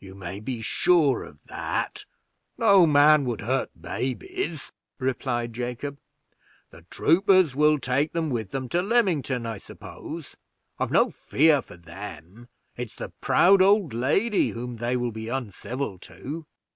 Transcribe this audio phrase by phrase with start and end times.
[0.00, 2.04] "You may be sure of that;
[2.58, 6.00] no man would hurt babies," replied Jacob.
[6.70, 10.34] "The troopers will take them with them to Lymington, I suppose.
[10.80, 16.00] I've no fear for them; it's the proud old lady whom they will be uncivil
[16.00, 16.46] to."